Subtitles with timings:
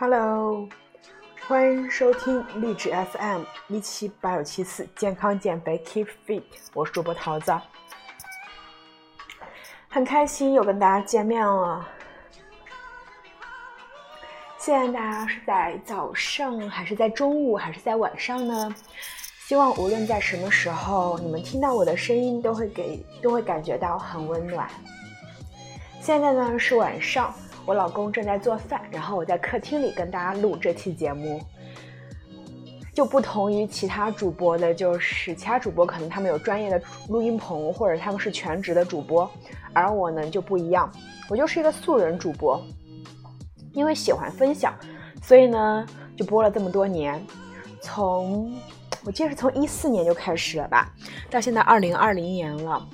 [0.00, 0.68] Hello，
[1.48, 7.52] 欢迎收听励志 FM 一七八九七四健康减肥 Keep Fit，我是主播桃子，
[9.88, 11.84] 很开心又跟大家见面了。
[14.56, 18.72] 现在大家是在早上，还是在中午，还是在晚上呢？
[19.48, 24.70] 希望无论在什么时候，你们听到我的声音都会给都会感觉到很温暖。
[26.00, 27.34] 现在呢是晚上，
[27.68, 31.38] 我老公正在做饭，然后我在客厅里跟大家录这期节目。
[32.94, 39.30] 就不同于其他主播的，就是其他主播可能他们有专业的录音棚，或者他们是全职的主播，
[39.74, 40.90] 而我呢就不一样，
[41.28, 42.58] 我就是一个素人主播。
[43.74, 44.72] 因为喜欢分享，
[45.22, 47.22] 所以呢就播了这么多年，
[47.82, 48.50] 从
[49.04, 50.90] 我记得是从一四年就开始了吧，
[51.30, 52.88] 到现在二零二零年了，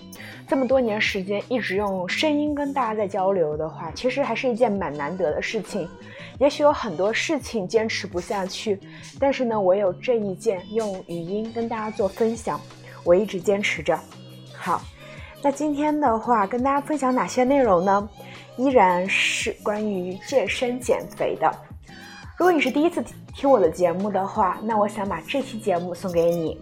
[0.47, 5.89] 这么多年时间一直用声音跟大家在交流的话，其实还是一件蛮难得的事情。
[6.39, 8.79] 也许有很多事情坚持不下去，
[9.19, 12.61] 但是呢，我有这一件用语音跟大家做分享，
[13.05, 13.99] 我一直坚持着。
[14.53, 14.83] 好，
[15.43, 18.09] 那今天的话跟大家分享哪些内容呢？
[18.57, 21.51] 依然是关于健身减肥的。
[22.37, 23.03] 如果你是第一次
[23.35, 26.61] 听我的节目的话，那我想把这期节目送给你。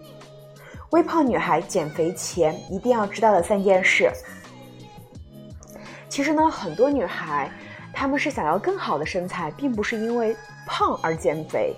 [0.93, 4.11] 微胖女孩减肥前一定要知道的三件事。
[6.07, 7.51] 其实呢，很多女孩
[7.91, 11.75] 她们是想要更好的身材，并不是因为胖而减肥。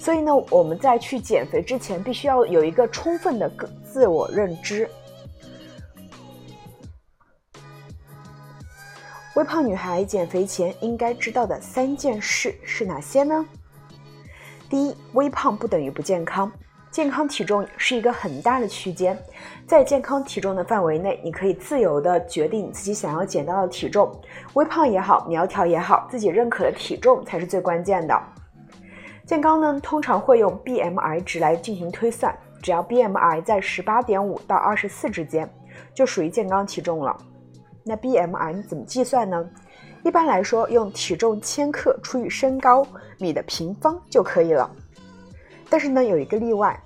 [0.00, 3.48] 所以呢，我们在去减肥之前，必须要有一个充分的
[3.84, 4.90] 自我认知。
[9.36, 13.46] 微胖女孩减肥前应该知道的三件事是哪些呢？
[14.68, 16.50] 第一，微胖不等于不健康，
[16.90, 19.16] 健康体重是一个很大的区间，
[19.64, 24.10] 在健康体重的范围内，你可以自由的决定自己想要减到的体重，
[24.54, 28.20] 微胖也好，苗条也好，自己认可的体重才是最关键的。
[29.24, 35.48] 健康呢，通常会用 BMI 值来进行推算，只要 BMI 在十八点五到二十四之间，
[35.94, 37.16] 就属于健康体重了。
[37.84, 39.48] 那 BMI 怎么计算呢？
[40.02, 42.84] 一般来说，用体重千克除以身高
[43.18, 44.68] 米的平方就可以了。
[45.70, 46.78] 但是呢，有一个例外，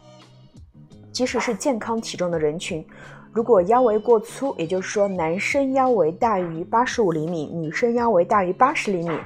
[1.11, 2.87] 即使是健康体重的人群，
[3.33, 9.19] 如果腰围过粗，也就是说男生腰围大于八十五厘米，女生腰围大于八十厘米，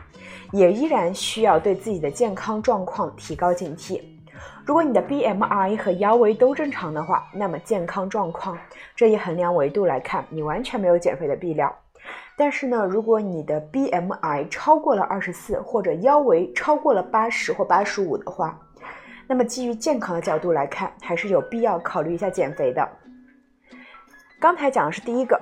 [0.52, 4.00] 也依然需要对自己的健康状况提高警惕。
[4.64, 8.56] 如果你的 BMI 和腰围都正常的话，那么健康状况
[8.94, 11.74] 这一衡量维度来看，你完全没有减肥的必要。
[12.36, 18.60] 但是呢，如果你的 BMI 超过了二十四，或者腰围超过了八十或八十五的话，
[19.28, 22.88] 那么基于健康的角度来看，还是有必要考虑一下减肥的。
[24.40, 25.38] 刚才讲的是第一个，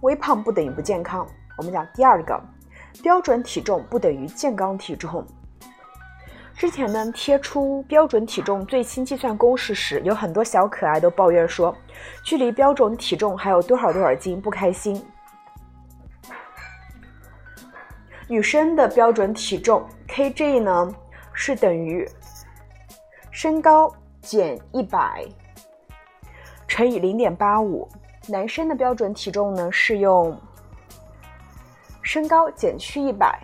[0.00, 1.24] 微胖不等于不健康。
[1.56, 2.42] 我们讲第二个，
[3.00, 5.24] 标准体重不等于健康体重。
[6.54, 11.74] 之前呢，贴出标准体重最新计算公式时，有很多小可爱都抱怨说，
[12.24, 15.00] 距离标准体重还有多少多少斤，不开心。
[18.26, 20.94] 女生的标准体重 kg 呢，
[21.32, 22.08] 是等于
[23.32, 25.24] 身高减一百
[26.68, 27.88] 乘以零点八五，
[28.28, 30.38] 男生的标准体重呢是用
[32.02, 33.40] 身高减去一百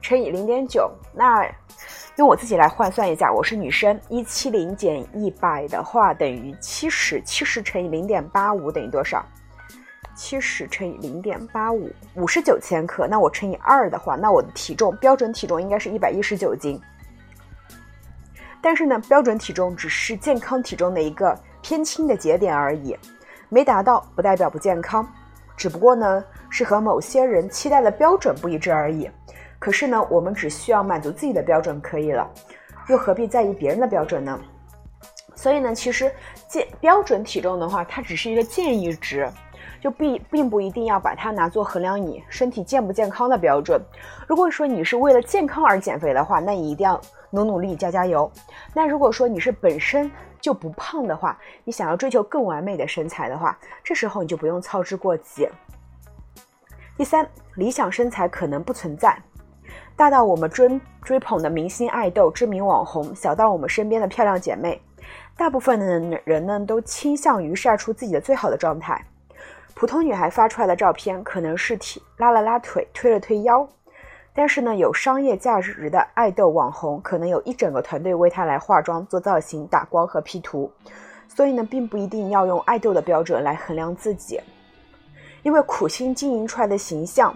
[0.00, 1.44] 乘以零点九，那。
[2.16, 9.24] 用我自己来换算一下，我是女生，一七零减一百的话等于七十，七十乘以零点八五等于多少？
[10.16, 13.06] 七十乘以零点八五，五十九千克。
[13.06, 16.80] 那我乘以二的话，那我的体重标准体重应该是一百一十九斤。
[18.60, 22.96] 但是呢，标准体重只是健康体重的一个偏轻的节点而已，
[23.48, 25.06] 没达到不代表不健康，
[25.56, 29.08] 只不过呢是和某些人期待的标准不一致而已。
[29.58, 32.28] 可是呢，我们只需要满足自己的标准可以了，
[32.88, 34.38] 又何必在意别人的标准呢？
[35.34, 36.10] 所以呢，其实
[36.48, 39.28] 建标准体重的话，它只是一个建议值，
[39.80, 43.80] 就并并不一定要把它拿作衡量你身体健不健康的标准。
[44.26, 48.30] 如果说你是为了健康而减肥的话，那你一定要努努力、加加油。
[48.74, 50.10] 那如果说你是本身
[50.40, 55.48] 就不胖的话，你想要追求更完美的身材的话，这时候你就不用操之过急。
[56.96, 59.16] 第三，理想身材可能不存在。
[59.94, 64.80] 大到我们追追捧的明星爱豆、知名网红，小到我们身边的漂亮姐妹，
[65.36, 69.04] 大部分的人呢都倾向于晒出自己的最好的状态。
[69.74, 73.68] 普通女孩发出来的照片可能是提拉了拉腿、推了推腰，
[74.38, 80.70] 但是呢，有商业价值的爱豆网红可能有一整个团队为她来化妆、做造型、打光和 P 图，
[81.26, 84.40] 所以呢，并不一定要用爱豆的标准来衡量自己，
[85.42, 87.34] 因为苦心经营出来的形象。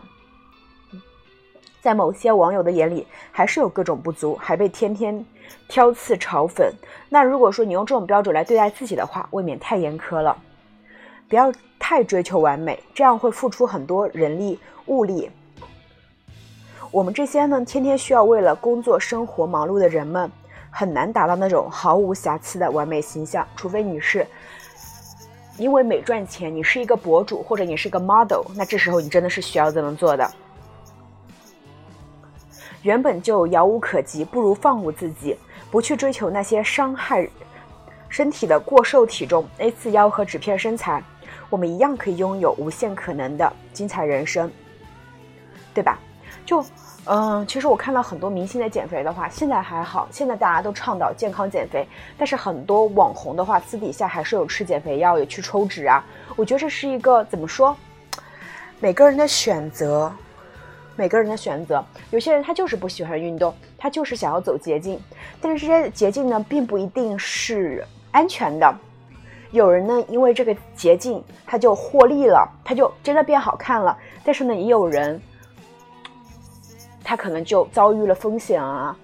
[1.80, 5.26] 在某些网友的眼里，还是有各种不足，还被天天
[5.66, 6.70] 挑刺嘲讽。
[7.08, 10.36] 那如果说你用这种标准来对待自己的话，未免太严苛了。
[11.28, 14.56] 不要太追求完美，这样会付出很多人力
[14.86, 15.28] 物力。
[16.92, 20.30] 我们这些呢，天天需要为了工作生活忙碌的人们，
[20.70, 23.48] 很难达到那种毫无瑕疵的完美形象。
[23.56, 24.26] 除非你是
[25.56, 30.30] 因为美赚钱，你是一个博主或者你是个 model，那这时候你真的是需要这么做的。
[32.82, 35.34] 原本就遥无可及，不如放过自己，
[35.70, 37.26] 不去追求那些伤害
[38.10, 41.02] 身体的过瘦体重、A 四腰和纸片身材。
[41.48, 44.50] 我们一样可以拥有无限可能的精彩人生，
[45.72, 45.98] 对吧？
[46.52, 46.62] 就，
[47.06, 51.88] 嗯，其实我看到很多明星在减肥的话，现在还好，现在大家都倡导健康减肥，
[52.18, 56.04] 但是很多网红的话，私底下还是有吃减肥药，有去抽脂啊。
[56.36, 57.74] 我觉得这是一个怎么说？
[58.80, 60.12] 每个人的选择，
[60.94, 61.82] 每个人的选择。
[62.10, 65.00] 有些人他就是不喜欢运动，他就是想要走捷径，
[65.40, 68.70] 但是这些捷径呢，并不一定是安全的。
[69.52, 73.96] 有人呢，因为这个捷径，他就获利了，他就真的变好看了。
[74.22, 75.18] 但是呢，也有人，
[77.02, 78.96] 他可能就遭遇了风险啊。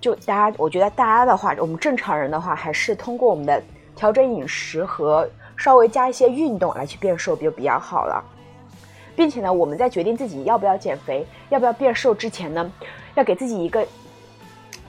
[0.00, 3.62] 就大家，我觉得大家的话，我们正常人的话，还是通过我们的
[3.94, 8.22] 调整饮食和稍微加一些运动来去变瘦，就比较好了。
[9.14, 12.72] 并且呢，我们在决定自己要不要减肥、要不要变瘦之前呢，
[13.14, 13.86] 要给自己一个。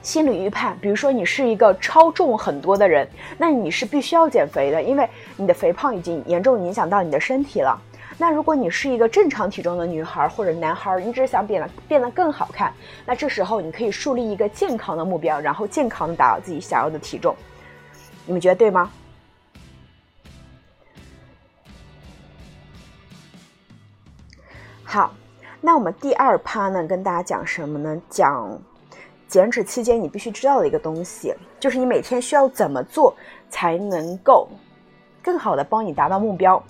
[0.02, 3.08] 心理预判，比如说你是一个超重很多的人，
[3.38, 7.80] 那你是必须要减肥的，因为你的肥胖已经严重影响到你的身体了。
[8.16, 12.72] 那如果你是一个正常体重的女孩或者男孩，你只是想变得变得更好看，
[13.04, 17.34] 那这时候你可以树立一个健康的目标，然后健康的达到自己想要的体重。
[18.24, 18.90] 你们觉得对吗？
[24.84, 25.12] 好，
[25.60, 28.00] 那我们第二趴呢，跟大家讲什么呢？
[28.08, 28.58] 讲。
[29.26, 33.12] 减脂期间，你必须知道的一个东西，就是你每天需要怎么做
[33.50, 34.46] 才能够
[35.20, 36.62] 更好的帮你达到目标。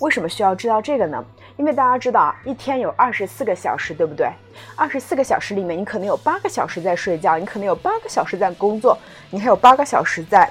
[0.00, 1.22] 为什么需要知道这个呢？
[1.58, 4.30] 因为大家知道啊，一天有二十四个小时，对不对？
[4.74, 8.98] 二十四个小时里面，你可能有八个小时在睡觉，你可能有八个小时在工作，
[9.28, 10.50] 你还有八个小时在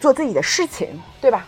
[0.00, 1.46] 做自己的事情，对吧？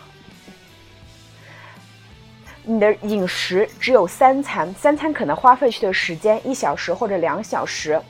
[2.62, 8.00] 你的饮食只有三餐，三餐可能花费去的时间一小时或者两小时，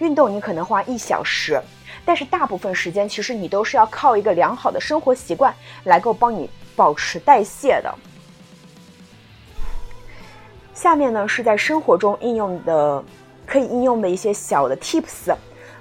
[0.00, 1.62] 运动你可能花一小时，
[2.04, 5.54] 但是大部分时间其实你都是要靠一个良好的生活习惯
[5.84, 7.92] 来够帮你保持代谢的。
[10.74, 13.02] 下面呢是在生活中应用的，
[13.46, 15.34] 可以应用的一些小的 tips，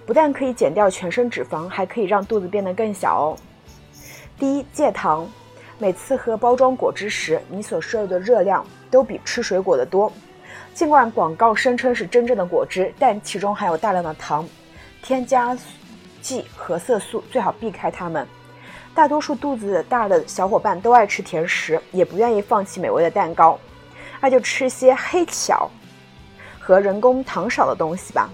[0.05, 3.37] 不但可以减掉全身脂肪，还可以让肚子变得更小哦。
[4.39, 5.29] 第一，戒糖。
[5.77, 10.09] 每次喝包装果汁时，你所摄入的热量都比吃水果的多。
[10.73, 14.47] 尽管广告声称是真正的果汁，但其中含有大量的糖、
[15.01, 15.57] 添加
[16.21, 18.25] 剂和色素，最好避开它们。
[18.95, 23.59] 大多数肚子大的小伙伴都爱吃甜食，也不愿意放弃美味的蛋糕，
[24.21, 25.69] 那就吃些黑巧
[26.57, 28.29] 和人工糖少的东西吧。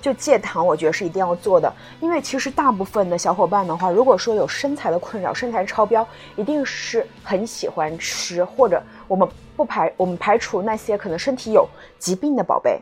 [0.00, 1.70] 就戒糖，我觉得是一定要做的，
[2.00, 6.06] 因为其实大部分的小伙伴的话，如果说有身材的困扰，身材超标，
[6.36, 11.68] 一定是很喜欢吃，或者我们不排我们排除那些可能身体有
[11.98, 12.80] 疾病的宝贝，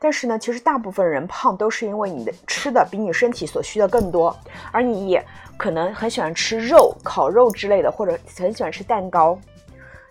[0.00, 4.36] 但是呢，其实大部分人胖都是因为你的吃的比你身体所需的更多，
[4.72, 5.24] 而你也
[5.60, 9.38] 可能很喜欢吃肉、烤肉之类的，或者很喜欢吃蛋糕，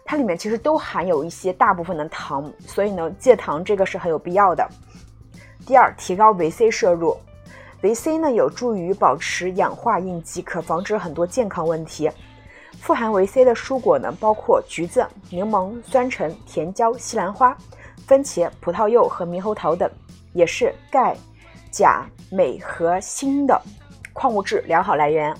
[0.06, 4.63] 它里面其实都含有一些大部分的糖，所以呢，戒糖这个是很有必要的。
[5.65, 7.18] 第二，提高维 C 摄入。
[7.82, 12.12] 维 C 呢，有助于保持氧化应激，可防止很多健康问题。
[12.79, 17.58] 富含维 C 的蔬果呢，包括橘子、柠檬、酸橙、甜椒、西兰花、
[18.06, 19.89] 番茄、葡萄柚和猕猴桃等，
[20.32, 21.18] 也是钙、
[21.72, 23.60] 钾、镁和锌的
[24.19, 25.33] 矿物质良好来源。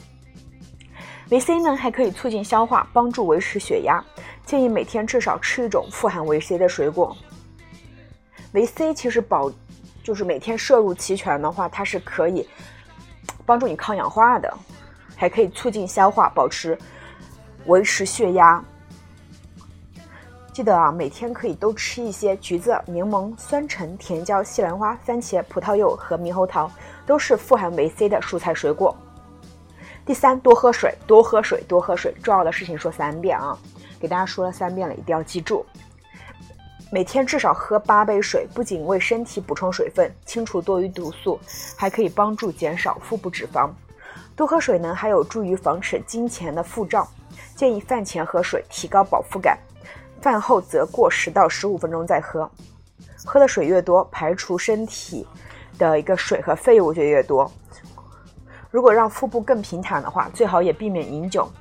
[1.32, 4.02] 维 C 呢，还可以促进消化，帮助维持血压。
[4.46, 7.14] 建议每天至少吃一种富含维 C 的水果。
[8.54, 9.52] 维 C 其实保
[10.02, 12.48] 就是每天摄入齐全的话，它是可以
[13.46, 14.58] 帮助你抗氧化的，
[15.14, 16.78] 还可以促进消化，保持
[17.66, 18.64] 维持血压。
[20.60, 26.70] 记得啊，每天可以多吃一些橘子、柠檬、酸橙、甜椒、西兰花、番茄、葡萄柚和猕猴桃，
[27.06, 28.94] 都是富含维 C 的蔬菜水果。
[30.06, 32.14] 第三，多喝水，多喝水，多喝水。
[32.22, 33.58] 重要的事情说三遍啊，
[34.02, 35.66] 给大家说了三遍了，一定要记住。
[36.92, 41.40] 每天至少喝八杯水，不仅为身体补充水分、清除多余毒素，
[41.78, 43.70] 还可以帮助减少腹部脂肪。
[44.36, 47.08] 多喝水呢，还有助于防止金钱的腹胀。
[47.56, 49.58] 建议饭前喝水，提高饱腹感。
[50.20, 52.50] 饭后则过十到十五分钟再喝。
[53.26, 55.28] 喝的水越多，排除身体
[55.78, 57.52] 的一个水和废物就越多。
[58.72, 61.52] 如果让腹部更平坦的话，最好也避免饮酒，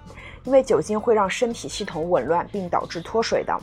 [0.45, 3.59] 因为酒精会让身体系统紊乱，并导致脱水的。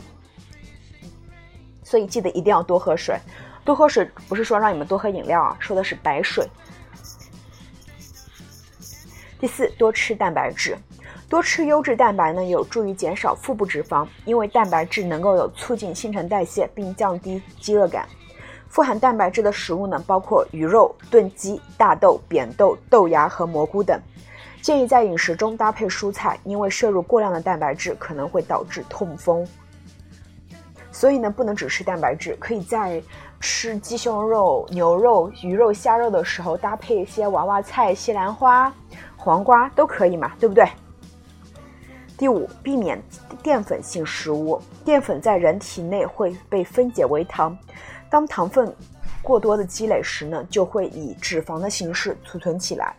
[1.84, 3.18] 所以记得一定要多喝水。
[3.64, 6.48] 多喝水不是说让你们多喝饮料啊，说的是白水。
[9.40, 10.78] 第四，多吃蛋白质。
[11.28, 18.08] 多吃优质蛋白呢，有助于减少腹部脂肪，因为蛋白质能够有促进新陈代谢，并降低饥饿感。
[18.70, 24.00] 富含蛋白质的食物呢，包括鱼肉、炖鸡、大豆、扁豆、豆芽和蘑菇等。
[24.62, 29.48] 建议在饮食中搭配蔬菜，因为摄入过量的蛋白质可能会导致痛风。
[30.92, 33.02] 所以呢，不能只吃蛋白质，可以在
[33.40, 38.74] 吃鸡胸肉、牛肉、鱼肉、虾肉的时候搭配一些娃娃菜、西兰花、
[39.16, 40.68] 黄瓜都可以嘛，对不对？
[42.18, 43.02] 第五，避免
[43.44, 44.62] 淀粉性食物。
[44.84, 47.58] 淀粉在人体内会被分解为糖，
[48.10, 48.74] 当糖分
[49.22, 52.96] 过多的积累时呢，就会以脂肪的形式储存起来。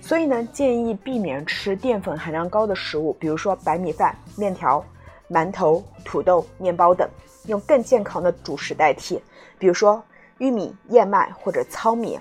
[0.00, 4.84] 所以呢，建议避免吃淀粉含量高的食物，比如说白米饭、面条、
[5.28, 7.08] 馒头、土豆、面包等，
[7.46, 9.20] 用更健康的主食代替，
[9.58, 10.02] 比如说
[10.38, 12.18] 玉米、燕麦或者糙米。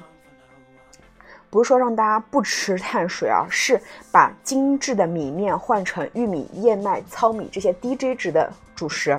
[1.56, 3.80] 不是说让大家不吃碳水啊， 是
[4.12, 9.18] 把精致的米面换成玉米、燕麦、糙米这些低 G 值的主食。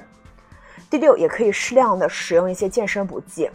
[0.90, 3.49] 第六，也可以适量的使用一些健身补剂。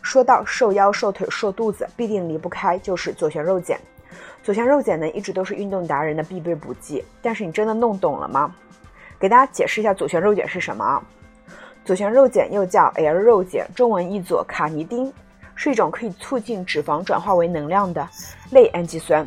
[0.00, 3.78] 说到瘦腰、瘦腿、瘦肚子，必定离不开就是左旋肉碱。
[4.42, 7.04] 左旋肉碱呢，一直都是运动达人的必备补剂。
[7.20, 8.50] 但是你真的弄懂了吗？
[9.20, 11.02] 给大家解释一下左旋肉碱是什么啊？
[11.84, 15.12] 左旋肉碱又叫 L 肉碱，中文译作卡尼丁。
[15.62, 18.04] 是一种可以促进脂肪转化为能量的
[18.50, 19.24] 类氨基酸。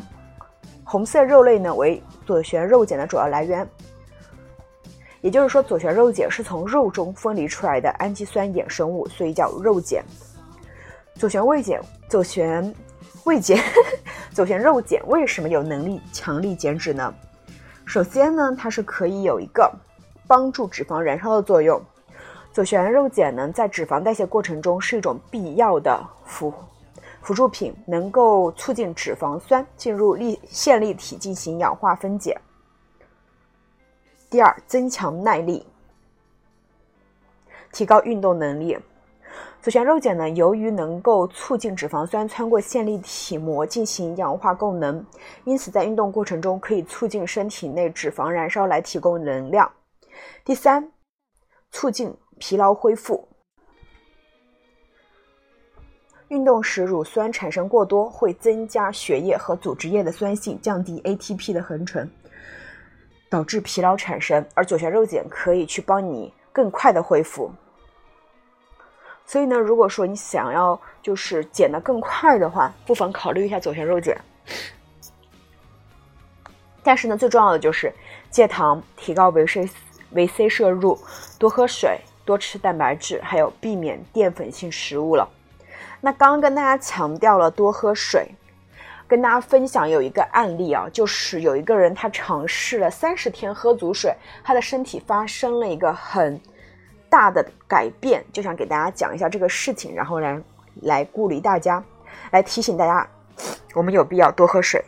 [0.84, 3.66] 红色肉类呢为左旋肉碱的主要来源，
[5.22, 10.04] 也就是说，左旋肉碱是从肉中分离出来的氨基酸衍生物，所以叫肉碱。
[11.14, 12.74] 左旋胃碱，左旋
[13.24, 13.58] 胃碱，
[14.30, 17.14] 左旋肉碱为什么有能力强力减脂呢？
[17.86, 19.72] 首先呢，它是可以有一个
[20.26, 21.82] 帮助脂肪燃烧的作用。
[22.56, 26.50] 左旋肉碱呢，在脂肪代谢过程中是一种必要的辅
[27.20, 32.34] 辅助品，能够促进脂肪酸进入粒线粒体进行氧化分解。
[34.30, 35.66] 第二，增强耐力，
[37.74, 38.78] 提高运动能力。
[39.60, 45.04] 左旋肉碱呢，由于能够促进脂肪酸穿过线粒体膜进行氧化功能，
[45.44, 49.70] 因此在运动过程中可以促进身体内脂肪燃烧来提供能量。
[50.42, 50.90] 第三，
[51.70, 52.16] 促进。
[52.38, 53.26] 疲劳恢复，
[56.28, 62.08] 运动时乳酸产生过多，会增加血液和组织液的酸性，降低 ATP 的合成，
[63.30, 64.44] 导致疲劳产生。
[64.54, 67.50] 而左旋肉碱可以去帮你更快的恢复。
[69.24, 74.16] 所以呢，如果说你想要就是减的更快的话，不妨考虑一下左旋肉碱。
[76.82, 77.92] 但是呢，最重要的就是
[78.30, 79.68] 戒糖，提高维 C
[80.10, 80.96] 维 C 摄入，
[81.38, 81.98] 多喝水。
[82.26, 85.26] 多吃蛋白质，还有避免淀粉性食物了。
[86.02, 88.28] 那刚刚跟大家强调了多喝水，
[89.08, 94.14] 跟大家分享有一个案例啊，就是有一个人他尝试了三十天喝足水，
[94.44, 96.38] 他的身体发生了一个很
[97.08, 100.38] 大的改变，就想给大家讲一下这个事情，然后来
[100.82, 101.82] 来鼓励大家，
[102.32, 103.08] 来提醒大家，
[103.74, 104.84] 我们有必要多喝水。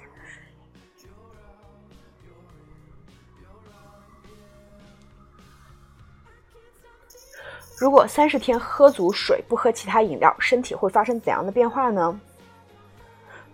[7.79, 12.21] 如果三十天喝足水，不喝其他饮料，身体会发生怎样的变化呢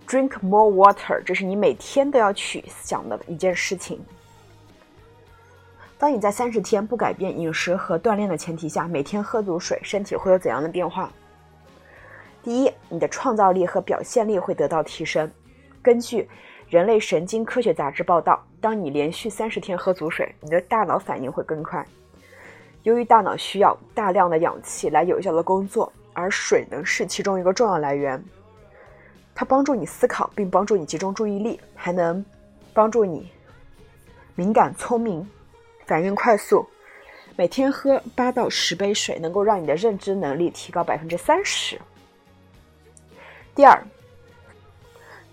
[0.08, 4.02] ？Drink more water，这是你每天都要去想的一件事情。
[5.98, 11.12] 当你在三十天不改变饮食和锻炼的前提下，每天喝足水，身体会有怎样的变化？
[12.42, 15.30] 第一，你的创造力和表现力会得到提升。
[15.82, 16.22] 根据
[16.70, 21.86] 《人类神经科学杂志》报道，当你连续三十天喝足水，你的大脑反应会更快。
[22.84, 28.22] 由于大脑需要大量的氧气来有效的工作，而水能是其中一个重要来源。
[29.34, 32.22] 它帮助你思考，并帮助你集中注意力，还能
[32.74, 33.32] 帮助你
[34.34, 35.26] 敏感、聪明、
[35.86, 36.64] 反应快速。
[37.36, 41.80] 每天喝八到十杯水，能够让你的认知能力提高百分之三十。
[43.54, 43.82] 第二，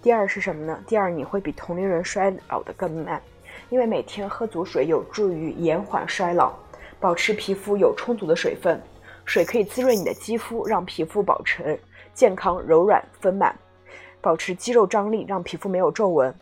[0.01, 0.81] 第二是什么呢？
[0.87, 3.21] 第二，你会比同龄人衰老的更慢，
[3.69, 6.53] 因为每天喝足水有助于延缓衰老。
[7.01, 8.79] 保持皮肤有充足的水分，
[9.25, 11.77] 水可以滋润你的肌肤，让皮肤保持
[12.13, 13.51] 健康、柔软、丰满；
[14.21, 16.33] 保持肌肉张力，让皮肤没有皱纹。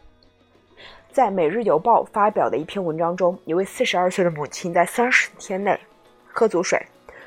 [1.13, 5.79] 在《每日邮报》发表的一篇文章中，一位四十二岁的母亲在三十天内
[6.27, 6.77] 喝足水，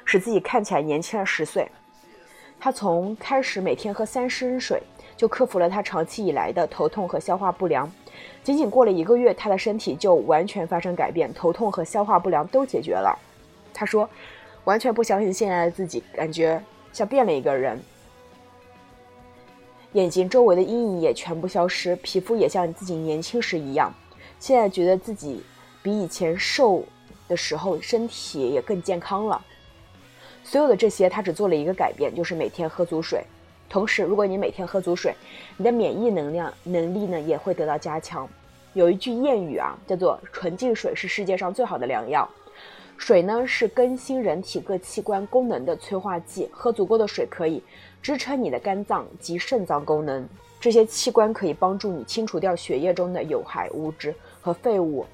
[0.04, 1.66] 使自己看起来年轻了十岁。
[2.60, 4.82] 她从开始每天喝三升水，
[5.16, 7.90] 就克服了她长期以来的头痛和消化不良。
[8.42, 13.18] 仅仅过了一个月，他的身体就完全发生改变，头痛和消化不良都解决了。
[13.72, 14.08] 他说
[14.64, 16.62] ：“完全不相信现在的自己，感觉
[16.92, 17.80] 像变了一个人。
[19.92, 23.92] 眼睛周围的阴影也全部消失，皮肤也像自己年轻时一样。
[24.38, 25.42] 现在觉得自己
[25.82, 26.84] 比以前瘦
[27.28, 29.44] 的时候，身体也更健康了。”
[30.44, 33.24] 所有的这些，他只做了一个改变，就是每天喝足水。
[33.72, 35.14] 同时，如果你每天喝足水，
[35.56, 38.28] 你的免疫能量能力呢也会得到加强。
[38.74, 42.28] 有一句谚语啊，叫做“纯净水是世界上最好的良药”。
[42.98, 47.62] 水呢是更新人体各器官功能的催化剂，喝足够的水可以
[48.02, 50.28] 支撑你的肝脏及肾脏功能，
[50.60, 55.06] 这些器官可以帮助你清除掉血液中的有害物质和废物。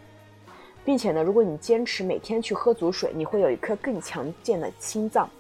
[0.84, 5.30] 并且呢，如果你坚持每天去喝足水，你会有一颗更强健的心脏。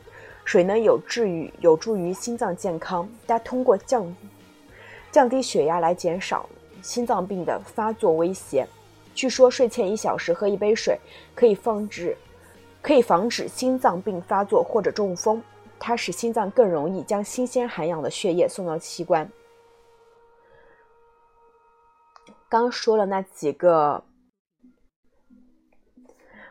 [0.48, 3.06] 水呢有治愈，有助于心脏健康。
[3.26, 4.16] 它通过降
[5.10, 6.48] 降低血压来减少
[6.80, 8.66] 心脏病的发作威胁。
[9.14, 10.98] 据说睡前一小时喝一杯水，
[11.34, 12.16] 可以防止
[12.80, 15.42] 可以防止心脏病发作或者中风。
[15.78, 19.30] 它使心脏更容易将新鲜含氧的血液送到器官。
[22.48, 24.02] 刚说了那几个。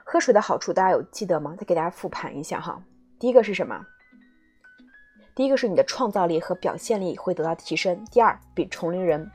[0.05, 1.55] 喝水的好处大家有记得吗？
[1.57, 2.79] 再给大家复盘一下哈。
[3.19, 3.83] 第一个是什么？
[5.33, 8.05] 第一个是你的创造力和表现力会得到提升。
[8.11, 9.29] 第二，比同龄人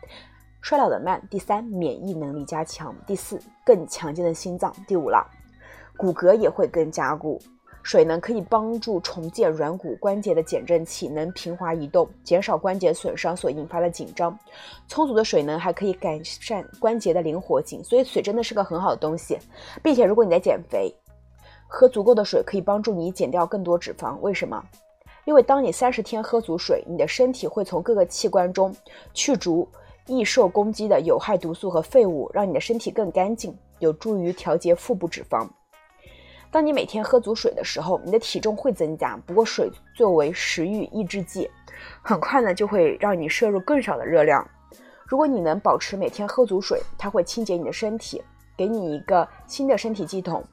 [0.61, 1.21] 衰老的慢。
[1.29, 2.95] 第三，免疫能力加强。
[3.07, 4.73] 第四，更强健的心脏。
[4.87, 5.27] 第五了，
[5.97, 7.41] 骨骼也会更加固。
[7.85, 14.39] 水呢，可以帮助重建软骨关节的减震器，能平滑移动，减少关节损伤所引发的紧张。
[14.87, 19.37] 充足的水呢，还可以改善关节的灵活性，所以水真的是个很好的东西。
[19.83, 20.95] 并且，如果你在减肥，
[21.75, 24.19] 喝足够的水可以帮助你减掉更多脂肪。
[24.19, 24.63] 为什么？
[25.25, 28.77] 因为当你三十天喝足水，你的身体会从各个器官中
[29.15, 29.67] 去除
[30.07, 35.49] 易受攻击的有害毒素和废物，让你的身体更干净，有助于调节腹部脂肪。
[36.51, 39.17] 当你每天喝足水的时候，你的体重会增加。
[39.27, 41.51] 不过，水作为食欲抑制剂，
[42.03, 44.47] 很快呢就会让你摄入更少的热量。
[45.07, 48.23] 如果你能保持每天喝足水，它会清洁你的身体，
[48.59, 50.45] 给你一个新的身体系统。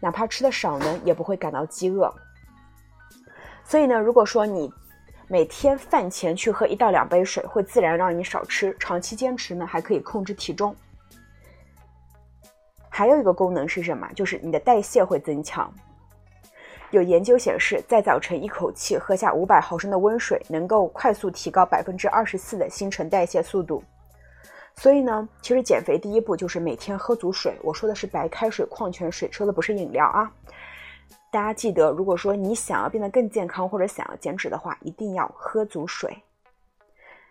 [0.00, 2.12] 哪怕吃的少呢，也不会感到饥饿。
[3.64, 4.72] 所以呢，如果说你
[5.28, 8.76] 每天饭前去喝一到两杯水，会自然让你少吃。
[8.78, 10.74] 长期坚持呢，还可以控制体重。
[12.88, 14.08] 还有一个功能是什么？
[14.14, 15.72] 就是你的代谢会增强。
[16.92, 23.82] 有研究显示，在早晨一口气喝下五百毫升的温水，能够快速提高百分之二十四的新陈代谢速度。
[24.76, 27.56] 所以呢，其实减肥第一步就是每天喝足水。
[27.62, 30.30] 我说的是白开水、矿泉水，说的不是饮料啊。
[31.32, 36.16] 大家记得，如果说你想要变得更健康或者想要减脂的话，一定要喝足水。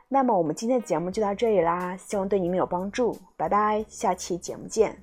[0.08, 3.18] 那么我们今天的节目就到这里啦，希望对你们有帮助。
[3.38, 4.96] 拜拜，下期节目见。